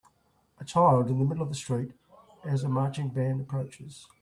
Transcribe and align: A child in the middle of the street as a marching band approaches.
A 0.59 0.65
child 0.65 1.11
in 1.11 1.19
the 1.19 1.23
middle 1.25 1.43
of 1.43 1.49
the 1.49 1.53
street 1.55 1.91
as 2.43 2.63
a 2.63 2.67
marching 2.67 3.09
band 3.09 3.39
approaches. 3.41 4.07